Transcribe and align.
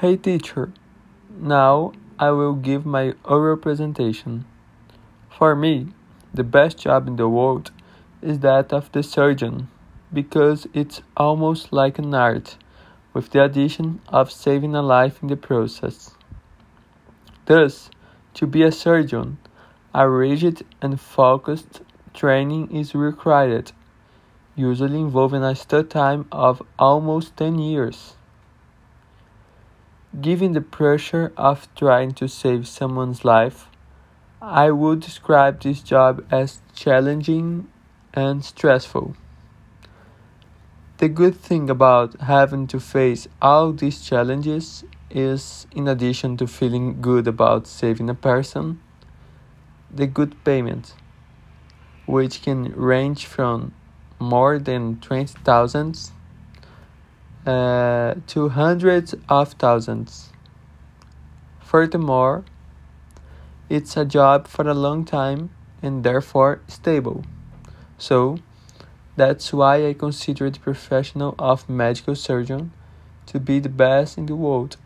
Hey 0.00 0.16
teacher, 0.16 0.72
now 1.38 1.92
I 2.18 2.30
will 2.30 2.54
give 2.54 2.86
my 2.86 3.12
oral 3.22 3.58
presentation. 3.58 4.46
For 5.28 5.54
me, 5.54 5.88
the 6.32 6.42
best 6.42 6.78
job 6.78 7.06
in 7.06 7.16
the 7.16 7.28
world 7.28 7.70
is 8.22 8.38
that 8.38 8.72
of 8.72 8.90
the 8.92 9.02
surgeon 9.02 9.68
because 10.10 10.66
it's 10.72 11.02
almost 11.18 11.70
like 11.70 11.98
an 11.98 12.14
art 12.14 12.56
with 13.12 13.28
the 13.28 13.44
addition 13.44 14.00
of 14.08 14.32
saving 14.32 14.74
a 14.74 14.80
life 14.80 15.20
in 15.20 15.28
the 15.28 15.36
process. 15.36 16.14
Thus, 17.44 17.90
to 18.32 18.46
be 18.46 18.62
a 18.62 18.72
surgeon, 18.72 19.36
a 19.94 20.08
rigid 20.08 20.64
and 20.80 20.98
focused 20.98 21.82
training 22.14 22.74
is 22.74 22.94
required, 22.94 23.72
usually 24.56 25.00
involving 25.00 25.42
a 25.42 25.54
study 25.54 25.88
time 25.88 26.24
of 26.32 26.62
almost 26.78 27.36
10 27.36 27.58
years. 27.58 28.14
Given 30.18 30.54
the 30.54 30.60
pressure 30.60 31.32
of 31.36 31.72
trying 31.76 32.14
to 32.14 32.26
save 32.26 32.66
someone's 32.66 33.24
life, 33.24 33.68
I 34.42 34.72
would 34.72 34.98
describe 34.98 35.60
this 35.60 35.82
job 35.82 36.26
as 36.32 36.60
challenging 36.74 37.68
and 38.12 38.44
stressful. 38.44 39.14
The 40.98 41.08
good 41.08 41.36
thing 41.36 41.70
about 41.70 42.20
having 42.22 42.66
to 42.68 42.80
face 42.80 43.28
all 43.40 43.72
these 43.72 44.02
challenges 44.02 44.82
is, 45.10 45.68
in 45.70 45.86
addition 45.86 46.36
to 46.38 46.48
feeling 46.48 47.00
good 47.00 47.28
about 47.28 47.68
saving 47.68 48.10
a 48.10 48.14
person, 48.14 48.80
the 49.94 50.08
good 50.08 50.42
payment, 50.42 50.92
which 52.06 52.42
can 52.42 52.72
range 52.72 53.26
from 53.26 53.74
more 54.18 54.58
than 54.58 54.98
20,000 55.00 56.10
uh, 57.46 58.14
to 58.26 58.48
hundreds 58.50 59.14
of 59.28 59.52
thousands. 59.54 60.30
Furthermore, 61.60 62.44
it's 63.68 63.96
a 63.96 64.04
job 64.04 64.48
for 64.48 64.68
a 64.68 64.74
long 64.74 65.04
time 65.04 65.50
and 65.82 66.04
therefore 66.04 66.60
stable. 66.68 67.24
So, 67.96 68.38
that's 69.16 69.52
why 69.52 69.86
I 69.86 69.92
consider 69.94 70.50
the 70.50 70.58
professional 70.58 71.34
of 71.38 71.68
medical 71.68 72.14
surgeon 72.14 72.72
to 73.26 73.38
be 73.38 73.58
the 73.58 73.68
best 73.68 74.18
in 74.18 74.26
the 74.26 74.34
world. 74.34 74.76